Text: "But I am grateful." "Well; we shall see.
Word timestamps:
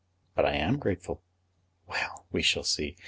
"But 0.33 0.47
I 0.47 0.53
am 0.55 0.79
grateful." 0.79 1.21
"Well; 1.85 2.25
we 2.31 2.41
shall 2.41 2.63
see. 2.63 2.97